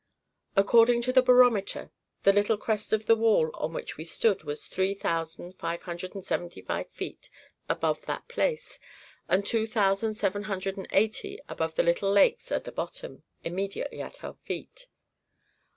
[0.55, 1.91] According to the barometer,
[2.23, 6.15] the little crest of the wall on which we stood was three thousand five hundred
[6.15, 7.29] and seventy feet
[7.69, 8.79] above that place,
[9.27, 14.01] and two thousand seven hundred and eighty above the little lakes at the bottom, immediately
[14.01, 14.87] at our feet.